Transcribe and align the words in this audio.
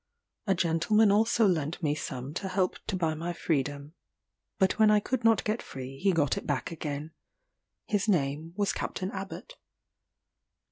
A 0.47 0.55
gentleman 0.55 1.11
also 1.11 1.45
lent 1.45 1.83
me 1.83 1.93
some 1.93 2.33
to 2.33 2.47
help 2.47 2.79
to 2.87 2.95
buy 2.95 3.13
my 3.13 3.33
freedom 3.33 3.93
but 4.57 4.79
when 4.79 4.89
I 4.89 4.99
could 4.99 5.23
not 5.23 5.43
get 5.43 5.61
free 5.61 5.99
he 5.99 6.11
got 6.11 6.37
it 6.37 6.47
back 6.47 6.71
again. 6.71 7.11
His 7.85 8.07
name 8.09 8.53
was 8.57 8.73
Captain 8.73 9.11
Abbot. 9.11 9.57